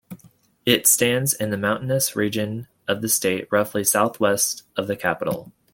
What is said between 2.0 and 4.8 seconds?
region of the state, roughly southwest